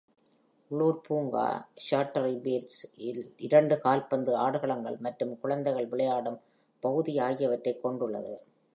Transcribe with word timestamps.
உள்ளூர் 0.71 1.01
பூங்கா, 1.01 1.43
ஷாட்டரி 1.91 2.33
ஃபீல்ட்ஸ், 2.37 2.81
இரண்டு 3.37 3.79
கால்பந்து 3.79 4.37
ஆடுகளங்கள் 4.37 4.99
மற்றும் 4.99 5.39
குழந்தைகள் 5.39 5.87
விளையாடும் 5.87 6.39
பகுதி 6.83 7.19
ஆகியவற்றைக் 7.19 7.81
கொண்டுள்ளது. 7.81 8.35